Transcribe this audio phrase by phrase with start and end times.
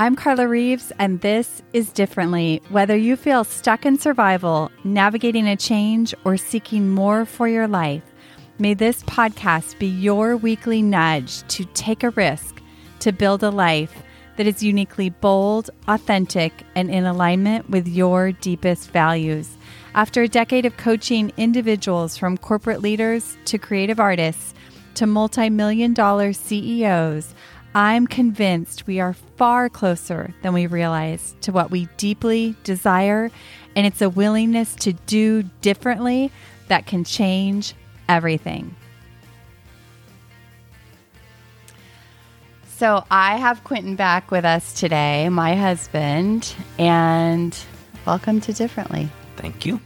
[0.00, 2.62] I'm Carla Reeves, and this is Differently.
[2.68, 8.04] Whether you feel stuck in survival, navigating a change, or seeking more for your life,
[8.60, 12.62] may this podcast be your weekly nudge to take a risk
[13.00, 14.04] to build a life
[14.36, 19.56] that is uniquely bold, authentic, and in alignment with your deepest values.
[19.96, 24.54] After a decade of coaching individuals from corporate leaders to creative artists
[24.94, 27.34] to multi million dollar CEOs,
[27.78, 33.30] I'm convinced we are far closer than we realize to what we deeply desire,
[33.76, 36.32] and it's a willingness to do differently
[36.66, 37.74] that can change
[38.08, 38.74] everything.
[42.66, 47.56] So, I have Quentin back with us today, my husband, and
[48.04, 49.08] welcome to Differently.
[49.36, 49.80] Thank you.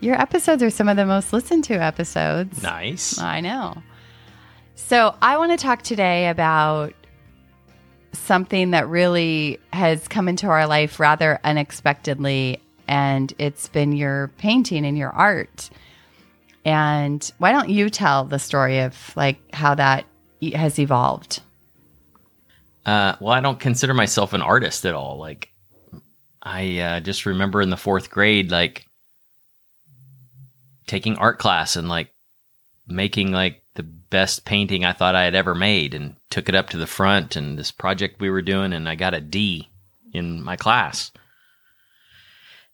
[0.00, 2.60] Your episodes are some of the most listened to episodes.
[2.60, 3.20] Nice.
[3.20, 3.84] I know.
[4.76, 6.92] So, I want to talk today about
[8.12, 14.84] something that really has come into our life rather unexpectedly, and it's been your painting
[14.84, 15.70] and your art.
[16.64, 20.04] And why don't you tell the story of like how that
[20.54, 21.40] has evolved?
[22.84, 25.16] Uh, well, I don't consider myself an artist at all.
[25.18, 25.48] Like,
[26.42, 28.86] I uh, just remember in the fourth grade, like
[30.86, 32.10] taking art class and like
[32.86, 33.62] making like
[34.10, 37.36] best painting I thought I had ever made and took it up to the front
[37.36, 39.68] and this project we were doing and I got a D
[40.12, 41.12] in my class.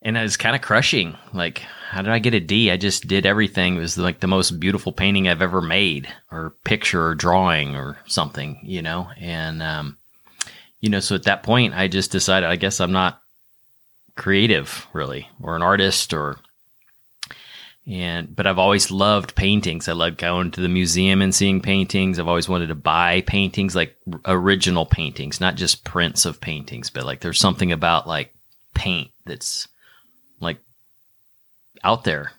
[0.01, 1.17] And it was kind of crushing.
[1.33, 2.69] Like, how did I get a D?
[2.69, 3.77] I just did everything.
[3.77, 7.97] It was like the most beautiful painting I've ever made, or picture, or drawing, or
[8.05, 9.07] something, you know?
[9.17, 9.97] And, um,
[10.81, 13.21] you know, so at that point, I just decided, I guess I'm not
[14.17, 16.37] creative, really, or an artist, or
[17.85, 19.89] and but I've always loved paintings.
[19.89, 22.17] I love going to the museum and seeing paintings.
[22.17, 23.95] I've always wanted to buy paintings, like
[24.25, 28.33] original paintings, not just prints of paintings, but like there's something about like
[28.73, 29.67] paint that's
[30.39, 30.57] like
[31.83, 32.31] out there.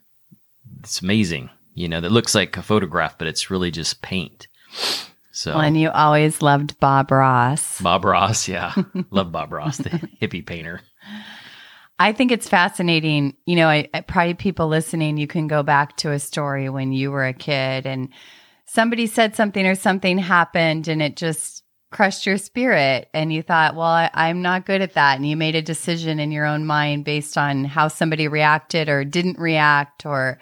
[0.80, 4.46] It's amazing, you know, that looks like a photograph, but it's really just paint.
[5.30, 7.80] So Well, and you always loved Bob Ross.
[7.80, 8.72] Bob Ross, yeah,
[9.10, 9.90] love Bob Ross, the
[10.22, 10.80] hippie painter.
[11.98, 13.36] I think it's fascinating.
[13.46, 16.92] You know, I, I, probably people listening, you can go back to a story when
[16.92, 18.08] you were a kid and
[18.66, 21.62] somebody said something or something happened and it just
[21.92, 23.08] crushed your spirit.
[23.14, 25.16] And you thought, well, I, I'm not good at that.
[25.16, 29.04] And you made a decision in your own mind based on how somebody reacted or
[29.04, 30.04] didn't react.
[30.04, 30.40] Or,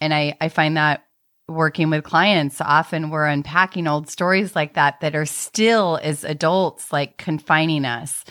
[0.00, 1.04] and I, I find that
[1.48, 6.92] working with clients, often we're unpacking old stories like that that are still as adults
[6.92, 8.24] like confining us.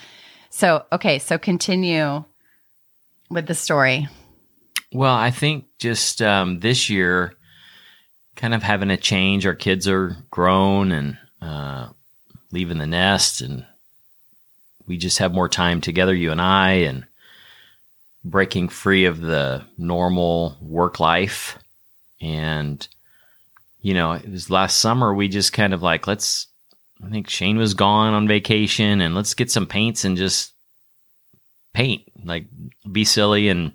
[0.50, 2.24] So, okay, so continue
[3.34, 4.08] with the story?
[4.92, 7.34] Well, I think just um, this year,
[8.36, 9.46] kind of having a change.
[9.46, 11.90] Our kids are grown and uh,
[12.52, 13.66] leaving the nest, and
[14.88, 17.06] we just have more time together, you and I, and
[18.24, 21.60] breaking free of the normal work life.
[22.22, 22.88] And,
[23.82, 26.48] you know, it was last summer, we just kind of like, let's,
[27.06, 30.53] I think Shane was gone on vacation, and let's get some paints and just
[31.74, 32.46] paint, like
[32.92, 33.74] be silly and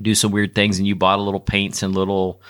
[0.00, 0.78] do some weird things.
[0.78, 2.42] And you bought a little paints and little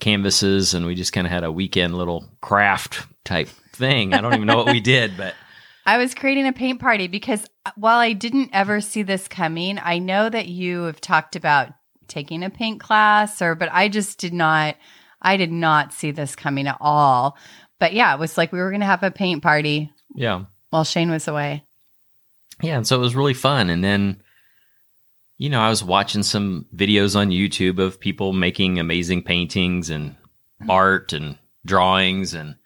[0.00, 4.14] canvases, and we just kind of had a weekend little craft type thing.
[4.14, 5.34] I don't even know what we did, but
[5.86, 9.78] I was creating a paint party because uh, while I didn't ever see this coming,
[9.78, 11.72] I know that you have talked about
[12.08, 14.76] taking a paint class or but I just did not
[15.20, 17.36] I did not see this coming at all.
[17.80, 19.90] But yeah, it was like we were going to have a paint party.
[20.14, 20.44] Yeah.
[20.70, 21.64] While Shane was away.
[22.62, 24.22] Yeah, and so it was really fun and then
[25.38, 30.10] you know, I was watching some videos on YouTube of people making amazing paintings and
[30.10, 30.70] mm-hmm.
[30.70, 32.56] art and drawings and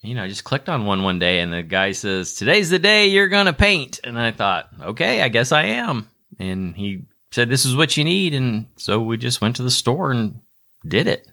[0.00, 2.78] you know, I just clicked on one one day and the guy says, "Today's the
[2.78, 6.08] day you're going to paint." And I thought, "Okay, I guess I am."
[6.38, 9.70] And he said, "This is what you need." And so we just went to the
[9.70, 10.40] store and
[10.86, 11.26] did it.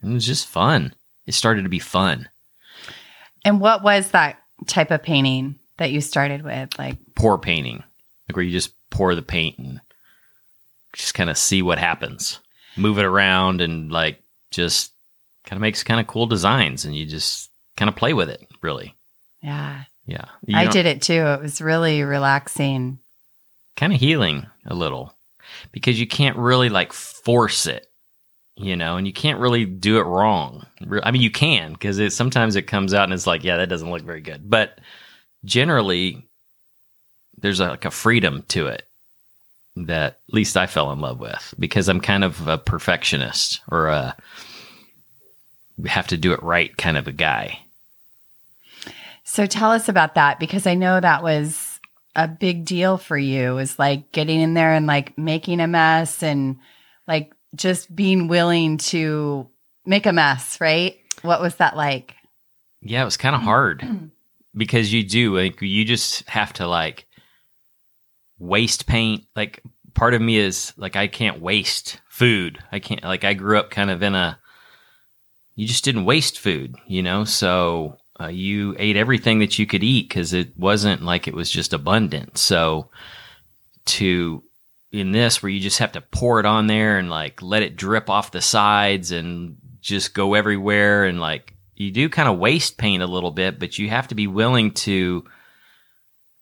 [0.00, 0.94] And it was just fun.
[1.26, 2.28] It started to be fun.
[3.44, 6.78] And what was that type of painting that you started with?
[6.78, 7.82] Like pour painting.
[8.28, 9.80] Like where you just pour the paint and
[10.92, 12.38] just kind of see what happens.
[12.76, 14.92] Move it around and like just
[15.44, 18.46] kind of makes kind of cool designs and you just kind of play with it,
[18.62, 18.94] really.
[19.42, 19.84] Yeah.
[20.06, 20.26] Yeah.
[20.46, 21.24] You I did it too.
[21.26, 22.98] It was really relaxing.
[23.76, 25.14] Kind of healing a little
[25.72, 27.88] because you can't really like force it,
[28.56, 30.66] you know, and you can't really do it wrong.
[31.02, 33.68] I mean, you can because it sometimes it comes out and it's like, yeah, that
[33.68, 34.48] doesn't look very good.
[34.48, 34.78] But
[35.44, 36.26] generally,
[37.38, 38.86] there's a, like a freedom to it
[39.76, 43.88] that at least I fell in love with because I'm kind of a perfectionist or
[43.88, 44.16] a
[45.86, 47.60] have to do it right kind of a guy.
[49.24, 51.78] So tell us about that because I know that was
[52.16, 56.22] a big deal for you is like getting in there and like making a mess
[56.22, 56.56] and
[57.06, 59.48] like just being willing to
[59.86, 60.98] make a mess, right?
[61.22, 62.14] What was that like?
[62.82, 63.82] Yeah, it was kind of hard
[64.54, 67.06] because you do like you just have to like
[68.38, 69.24] waste paint.
[69.36, 69.62] Like
[69.94, 72.58] part of me is like I can't waste food.
[72.72, 74.38] I can't like I grew up kind of in a
[75.54, 77.24] you just didn't waste food, you know?
[77.24, 81.50] So uh, you ate everything that you could eat because it wasn't like it was
[81.50, 82.38] just abundant.
[82.38, 82.90] So
[83.86, 84.42] to
[84.92, 87.76] in this where you just have to pour it on there and like let it
[87.76, 92.76] drip off the sides and just go everywhere and like you do kind of waste
[92.78, 95.24] paint a little bit, but you have to be willing to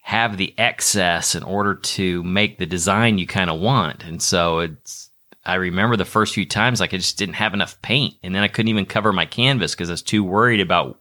[0.03, 4.05] have the excess in order to make the design you kind of want.
[4.05, 5.11] And so it's
[5.45, 8.43] I remember the first few times like I just didn't have enough paint and then
[8.43, 10.99] I couldn't even cover my canvas because I was too worried about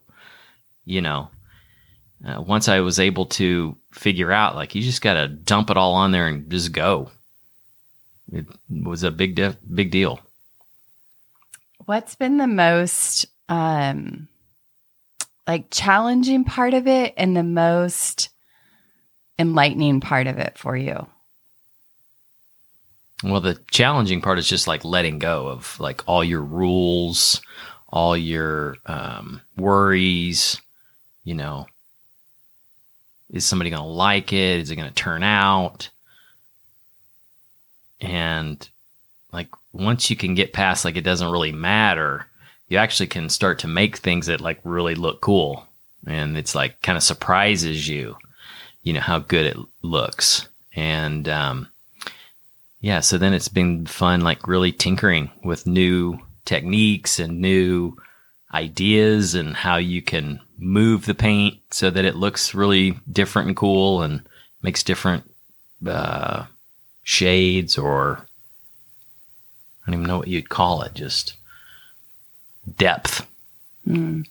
[0.88, 1.28] you know,
[2.26, 5.76] uh, once I was able to figure out, like, you just got to dump it
[5.76, 7.10] all on there and just go.
[8.32, 10.18] It was a big, def- big deal.
[11.84, 14.28] What's been the most, um,
[15.46, 18.28] like challenging part of it and the most
[19.38, 21.06] enlightening part of it for you?
[23.24, 27.40] Well, the challenging part is just like letting go of like all your rules,
[27.88, 30.60] all your um, worries,
[31.24, 31.66] you know,
[33.30, 34.60] is somebody going to like it?
[34.60, 35.90] Is it going to turn out?
[38.00, 38.68] And
[39.32, 42.26] like once you can get past like it doesn't really matter,
[42.68, 45.66] you actually can start to make things that like really look cool.
[46.06, 48.16] And it's like kind of surprises you,
[48.82, 50.48] you know, how good it looks.
[50.74, 51.68] And um
[52.80, 57.96] yeah, so then it's been fun like really tinkering with new techniques and new
[58.54, 63.56] ideas and how you can move the paint so that it looks really different and
[63.56, 64.22] cool and
[64.62, 65.28] makes different
[65.86, 66.44] uh,
[67.02, 68.26] shades or
[69.86, 71.34] I don't even know what you'd call it, just
[72.76, 73.26] depth.
[73.86, 74.26] Mm.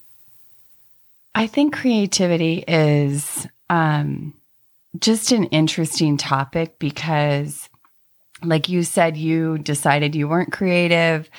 [1.36, 4.34] I think creativity is um,
[5.00, 7.70] just an interesting topic because,
[8.44, 11.30] like you said, you decided you weren't creative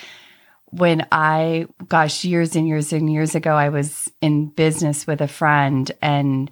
[0.71, 5.29] when I, gosh, years and years and years ago, I was in business with a
[5.29, 6.51] friend and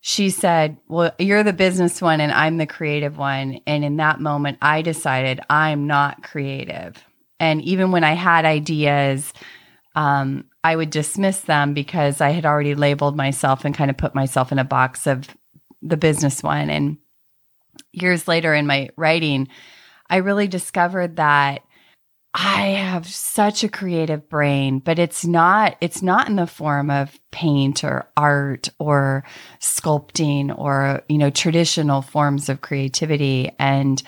[0.00, 3.60] she said, Well, you're the business one and I'm the creative one.
[3.66, 7.02] And in that moment, I decided I'm not creative.
[7.38, 9.32] And even when I had ideas,
[9.94, 14.14] um, I would dismiss them because I had already labeled myself and kind of put
[14.14, 15.28] myself in a box of
[15.82, 16.70] the business one.
[16.70, 16.98] And
[17.92, 19.48] years later in my writing,
[20.08, 21.62] I really discovered that
[22.36, 27.16] I have such a creative brain, but it's not it's not in the form of
[27.30, 29.24] paint or art or
[29.60, 34.02] sculpting or you know traditional forms of creativity and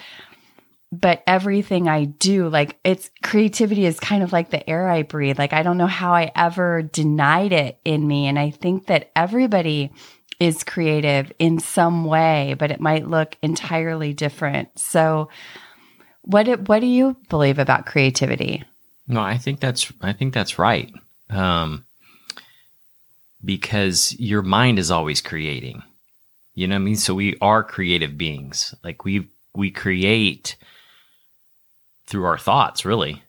[1.01, 5.39] but everything I do like it's creativity is kind of like the air I breathe.
[5.39, 9.11] Like I don't know how I ever denied it in me and I think that
[9.17, 9.93] everybody
[10.39, 14.79] is creative in some way, but it might look entirely different.
[14.79, 15.29] So
[16.23, 18.65] what what do you believe about creativity?
[19.09, 20.93] No, I think that's I think that's right.
[21.31, 21.85] Um,
[23.45, 25.83] because your mind is always creating.
[26.55, 26.97] You know what I mean?
[26.97, 28.75] So we are creative beings.
[28.83, 30.57] Like we we create
[32.07, 33.23] through our thoughts, really.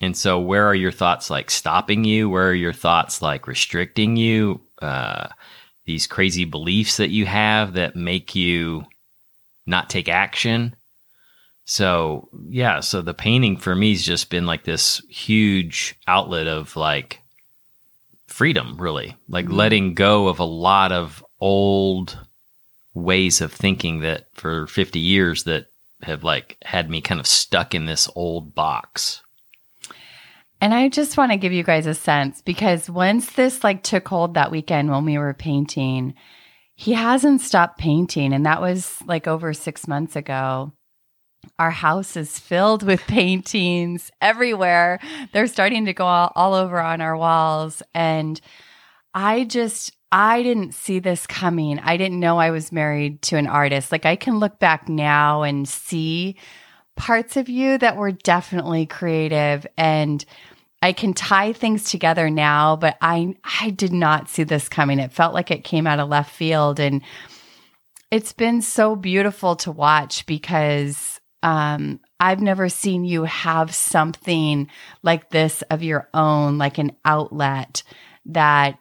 [0.00, 2.28] And so where are your thoughts like stopping you?
[2.30, 4.60] Where are your thoughts like restricting you?
[4.80, 5.28] Uh,
[5.86, 8.84] these crazy beliefs that you have that make you
[9.66, 10.76] not take action
[11.70, 16.74] so yeah, so the painting for me has just been like this huge outlet of
[16.76, 17.20] like
[18.26, 19.54] freedom, really, like mm-hmm.
[19.54, 22.18] letting go of a lot of old
[22.94, 25.66] ways of thinking that for 50 years that
[26.02, 29.22] have like had me kind of stuck in this old box.
[30.60, 34.08] And I just want to give you guys a sense because once this like took
[34.08, 36.14] hold that weekend when we were painting,
[36.74, 40.72] he hasn't stopped painting and that was like over 6 months ago
[41.58, 45.00] our house is filled with paintings everywhere.
[45.32, 47.82] They're starting to go all, all, over on our walls.
[47.94, 48.40] And
[49.14, 51.78] I just, I didn't see this coming.
[51.80, 53.92] I didn't know I was married to an artist.
[53.92, 56.36] Like I can look back now and see
[56.96, 60.24] parts of you that were definitely creative and
[60.80, 64.98] I can tie things together now, but I I did not see this coming.
[64.98, 67.02] It felt like it came out of left field and
[68.10, 74.68] it's been so beautiful to watch because um, I've never seen you have something
[75.02, 77.82] like this of your own, like an outlet
[78.26, 78.78] that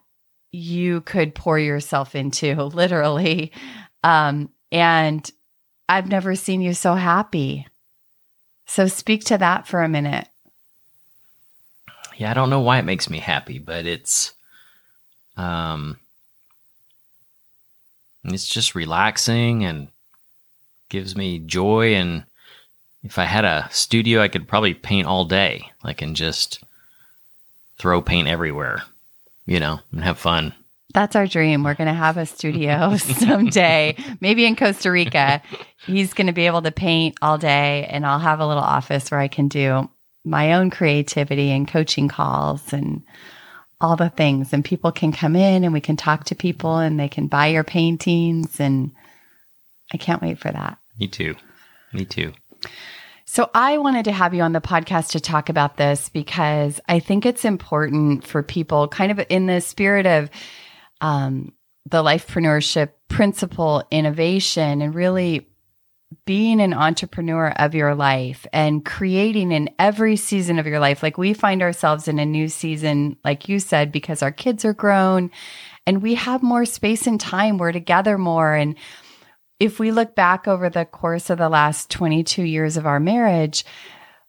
[0.52, 3.52] you could pour yourself into, literally.
[4.04, 5.30] Um, and
[5.90, 7.68] I've never seen you so happy.
[8.66, 10.28] So speak to that for a minute.
[12.18, 14.34] Yeah, I don't know why it makes me happy, but it's
[15.38, 16.00] um
[18.24, 19.88] it's just relaxing and
[20.90, 22.24] gives me joy and
[23.04, 26.62] if I had a studio I could probably paint all day, like and just
[27.78, 28.84] throw paint everywhere,
[29.48, 30.54] you know, and have fun.
[30.94, 31.64] That's our dream.
[31.64, 35.42] We're going to have a studio someday, maybe in Costa Rica.
[35.86, 39.10] He's going to be able to paint all day, and I'll have a little office
[39.10, 39.90] where I can do
[40.24, 43.04] my own creativity and coaching calls and
[43.80, 44.54] all the things.
[44.54, 47.48] And people can come in and we can talk to people and they can buy
[47.48, 48.60] your paintings.
[48.60, 48.92] And
[49.94, 50.78] I can't wait for that.
[51.00, 51.36] Me too.
[51.94, 52.34] Me too.
[53.30, 57.00] So I wanted to have you on the podcast to talk about this because I
[57.00, 60.30] think it's important for people kind of in the spirit of
[61.02, 61.54] um,
[61.86, 65.46] the lifepreneurship principle innovation and really
[66.26, 71.04] being an entrepreneur of your life and creating in every season of your life.
[71.04, 74.74] Like we find ourselves in a new season, like you said, because our kids are
[74.74, 75.32] grown
[75.86, 77.58] and we have more space and time.
[77.58, 78.54] We're together more.
[78.54, 78.76] And
[79.60, 83.66] if we look back over the course of the last 22 years of our marriage,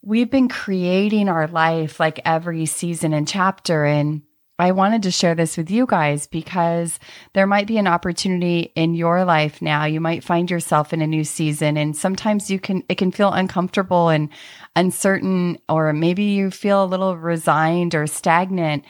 [0.02, 3.85] we've been creating our life like every season and chapter.
[3.85, 4.23] And
[4.58, 6.99] I wanted to share this with you guys because
[7.35, 9.85] there might be an opportunity in your life now.
[9.85, 13.32] You might find yourself in a new season and sometimes you can, it can feel
[13.32, 14.30] uncomfortable and
[14.76, 18.85] uncertain, or maybe you feel a little resigned or stagnant,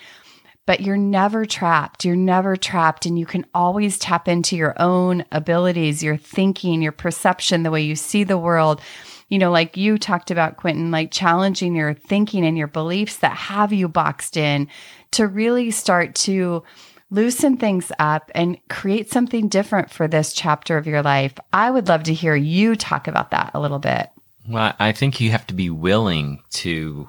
[0.68, 2.04] but you're never trapped.
[2.04, 6.92] You're never trapped and you can always tap into your own abilities, your thinking, your
[6.92, 8.82] perception, the way you see the world
[9.28, 13.36] you know, like you talked about, Quentin, like challenging your thinking and your beliefs that
[13.36, 14.68] have you boxed in
[15.10, 16.62] to really start to
[17.10, 21.34] loosen things up and create something different for this chapter of your life.
[21.52, 24.08] I would love to hear you talk about that a little bit.
[24.48, 27.08] Well, I think you have to be willing to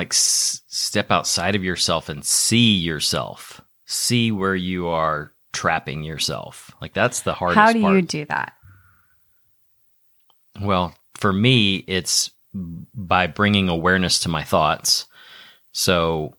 [0.00, 6.70] like s- step outside of yourself and see yourself, see where you are trapping yourself.
[6.80, 7.94] Like that's the hardest How do part.
[7.96, 8.54] you do that?
[10.58, 15.04] Well, for me, it's by bringing awareness to my thoughts.
[15.72, 16.34] So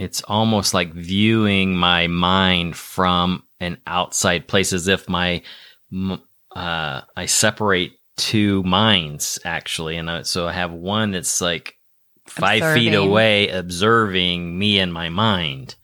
[0.00, 5.42] it's almost like viewing my mind from an outside place as if my
[6.56, 11.76] uh, I separate two minds actually, and I, so I have one that's like
[12.34, 12.82] five Observing.
[12.82, 15.76] feet away, observing me and my mind.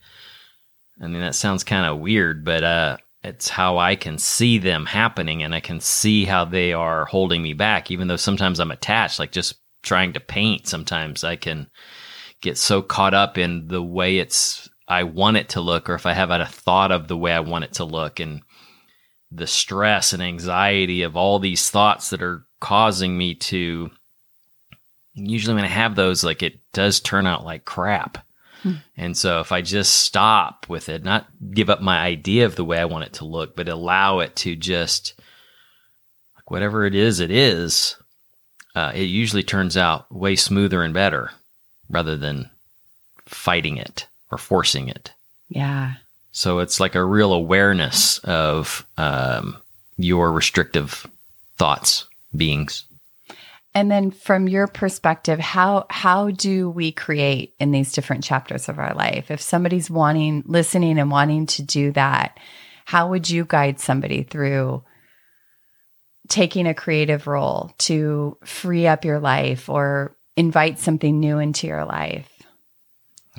[1.01, 4.85] I mean that sounds kind of weird, but uh, it's how I can see them
[4.85, 7.89] happening, and I can see how they are holding me back.
[7.89, 10.67] Even though sometimes I'm attached, like just trying to paint.
[10.67, 11.67] Sometimes I can
[12.41, 16.05] get so caught up in the way it's I want it to look, or if
[16.05, 18.41] I have a thought of the way I want it to look, and
[19.31, 23.89] the stress and anxiety of all these thoughts that are causing me to.
[25.13, 28.25] Usually, when I have those, like it does turn out like crap.
[28.63, 28.75] Hmm.
[28.95, 32.65] And so, if I just stop with it, not give up my idea of the
[32.65, 35.13] way I want it to look, but allow it to just,
[36.35, 37.95] like whatever it is, it is,
[38.75, 41.31] uh, it usually turns out way smoother and better
[41.89, 42.49] rather than
[43.25, 45.11] fighting it or forcing it.
[45.49, 45.93] Yeah.
[46.31, 49.57] So it's like a real awareness of um,
[49.97, 51.05] your restrictive
[51.57, 52.85] thoughts, beings.
[53.73, 58.79] And then from your perspective, how how do we create in these different chapters of
[58.79, 59.31] our life?
[59.31, 62.37] If somebody's wanting listening and wanting to do that,
[62.85, 64.83] how would you guide somebody through
[66.27, 71.85] taking a creative role to free up your life or invite something new into your
[71.85, 72.29] life?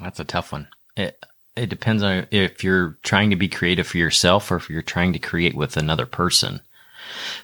[0.01, 0.69] That's a tough one.
[0.97, 1.23] It
[1.57, 5.13] it depends on if you're trying to be creative for yourself or if you're trying
[5.13, 6.63] to create with another person.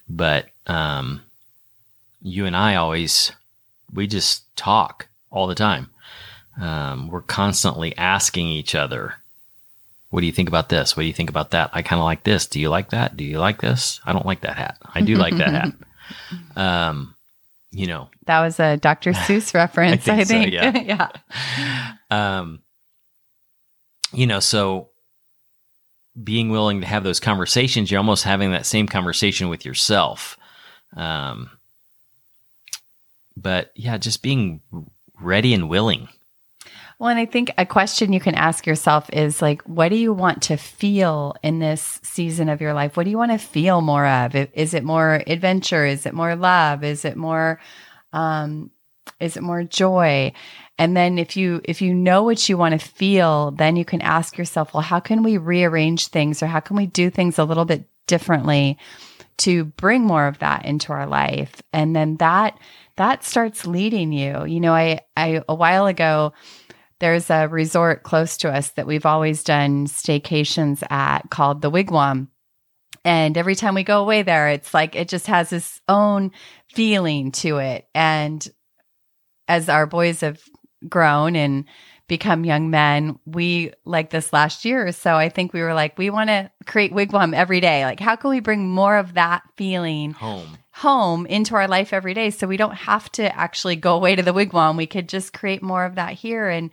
[0.09, 1.21] But um,
[2.21, 3.33] you and I always
[3.93, 5.91] we just talk all the time.
[6.61, 9.15] Um, we're constantly asking each other,
[10.11, 10.97] "What do you think about this?
[10.97, 11.71] What do you think about that?
[11.73, 12.47] I kind of like this.
[12.47, 13.17] Do you like that?
[13.17, 14.01] Do you like this?
[14.05, 14.79] I don't like that hat.
[14.95, 15.73] I do like that hat."
[16.57, 17.15] Um,
[17.71, 19.13] you know, That was a Dr.
[19.13, 20.55] Seuss reference, I think think.
[20.55, 21.09] so, yeah.
[22.11, 22.39] yeah.
[22.39, 22.61] um,
[24.15, 24.89] you know, so
[26.25, 30.39] being willing to have those conversations, you're almost having that same conversation with yourself.
[30.97, 31.51] Um,
[33.41, 34.61] but yeah, just being
[35.21, 36.09] ready and willing.
[36.99, 40.13] Well, and I think a question you can ask yourself is like, what do you
[40.13, 42.97] want to feel in this season of your life?
[42.97, 44.35] What do you want to feel more of?
[44.35, 45.87] Is it more adventure?
[45.87, 46.83] Is it more love?
[46.83, 47.61] Is it more
[48.13, 48.73] um,
[49.21, 50.33] Is it more joy?
[50.77, 54.01] And then if you if you know what you want to feel, then you can
[54.03, 57.45] ask yourself, well, how can we rearrange things or how can we do things a
[57.45, 58.79] little bit differently
[59.39, 61.63] to bring more of that into our life?
[61.73, 62.59] And then that
[62.97, 64.45] that starts leading you.
[64.45, 66.33] You know, I I a while ago
[67.01, 72.29] there's a resort close to us that we've always done staycations at called the Wigwam.
[73.05, 76.33] And every time we go away there, it's like it just has its own
[76.75, 77.87] feeling to it.
[77.95, 78.47] And
[79.47, 80.41] as our boys have
[80.89, 81.65] grown and
[82.09, 85.97] become young men, we like this last year or so, I think we were like,
[85.99, 87.85] we want to create Wigwam every day.
[87.85, 90.59] Like, how can we bring more of that feeling Home.
[90.73, 94.23] home into our life every day so we don't have to actually go away to
[94.23, 94.77] the wigwam.
[94.77, 96.49] We could just create more of that here.
[96.49, 96.71] And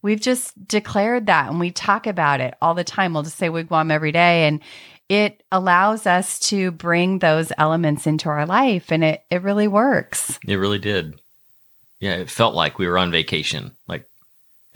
[0.00, 3.12] we've just declared that and we talk about it all the time.
[3.12, 4.46] We'll just say wigwam every day.
[4.46, 4.60] And
[5.08, 10.38] it allows us to bring those elements into our life and it, it really works.
[10.46, 11.20] It really did.
[11.98, 14.08] Yeah, it felt like we were on vacation, like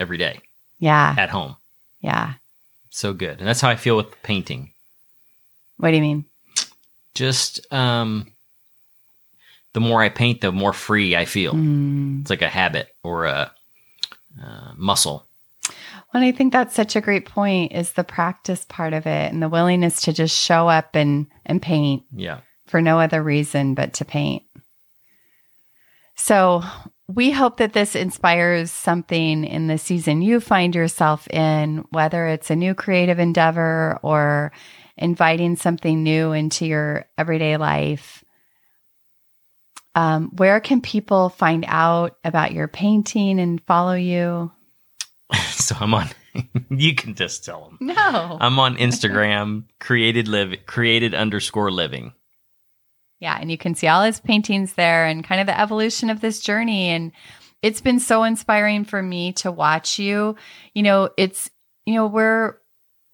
[0.03, 0.41] every day
[0.79, 1.15] Yeah.
[1.17, 1.57] at home.
[2.03, 2.35] Yeah.
[2.91, 3.39] So good.
[3.39, 4.73] And that's how I feel with painting.
[5.79, 6.25] What do you mean?
[7.15, 8.27] Just um
[9.73, 11.55] the more I paint, the more free I feel.
[11.55, 12.21] Mm.
[12.21, 13.51] It's like a habit or a
[14.43, 15.25] uh, muscle.
[16.13, 19.43] Well, I think that's such a great point is the practice part of it and
[19.43, 22.03] the willingness to just show up and, and paint.
[22.15, 22.41] Yeah.
[22.67, 24.43] for no other reason but to paint.
[26.17, 26.63] So,
[27.15, 32.51] we hope that this inspires something in the season you find yourself in, whether it's
[32.51, 34.53] a new creative endeavor or
[34.97, 38.25] inviting something new into your everyday life.
[39.95, 44.51] Um, where can people find out about your painting and follow you?
[45.51, 46.09] so I'm on
[46.71, 47.79] you can just tell them.
[47.81, 48.39] No.
[48.41, 52.13] I'm on Instagram, created live created underscore living.
[53.23, 56.21] Yeah, and you can see all his paintings there and kind of the evolution of
[56.21, 56.89] this journey.
[56.89, 57.13] And
[57.63, 60.35] it's been so inspiring for me to watch you.
[60.75, 61.49] You know, it's,
[61.87, 62.59] you know, we're,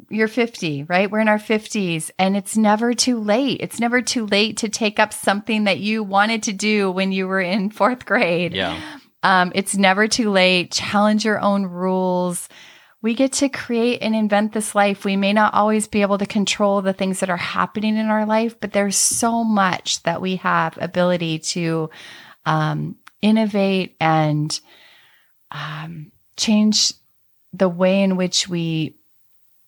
[0.08, 1.10] you're 50, right?
[1.10, 3.60] We're in our 50s and it's never too late.
[3.60, 7.28] It's never too late to take up something that you wanted to do when you
[7.28, 8.54] were in fourth grade.
[8.54, 8.80] Yeah.
[9.22, 10.72] Um, it's never too late.
[10.72, 12.48] Challenge your own rules.
[13.00, 15.04] We get to create and invent this life.
[15.04, 18.26] We may not always be able to control the things that are happening in our
[18.26, 21.90] life, but there's so much that we have ability to
[22.44, 24.58] um, innovate and
[25.52, 26.92] um, change
[27.52, 28.96] the way in which we,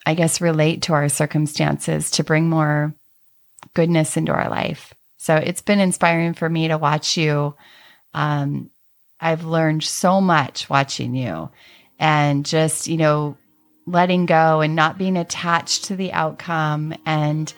[0.05, 2.95] I guess, relate to our circumstances to bring more
[3.75, 4.93] goodness into our life.
[5.19, 7.55] So it's been inspiring for me to watch you.
[8.13, 8.71] Um,
[9.21, 11.51] I've learned so much watching you
[12.01, 13.37] and just, you know,
[13.87, 17.53] letting go and not being attached to the outcome and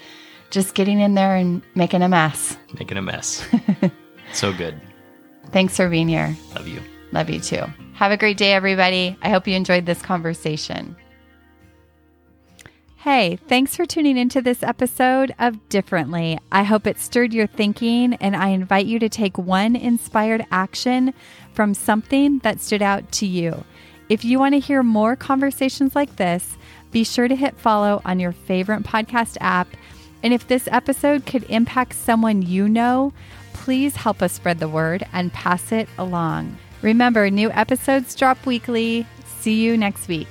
[0.50, 2.58] just getting in there and making a mess.
[2.78, 3.46] Making a mess.
[4.34, 4.78] so good.
[5.50, 6.36] Thanks for being here.
[6.54, 6.80] Love you.
[7.12, 7.64] Love you too.
[7.94, 9.16] Have a great day, everybody.
[9.22, 10.96] I hope you enjoyed this conversation.
[12.96, 16.38] Hey, thanks for tuning into this episode of Differently.
[16.52, 21.12] I hope it stirred your thinking, and I invite you to take one inspired action
[21.52, 23.64] from something that stood out to you.
[24.12, 26.58] If you want to hear more conversations like this,
[26.90, 29.68] be sure to hit follow on your favorite podcast app.
[30.22, 33.14] And if this episode could impact someone you know,
[33.54, 36.58] please help us spread the word and pass it along.
[36.82, 39.06] Remember, new episodes drop weekly.
[39.24, 40.28] See you next week.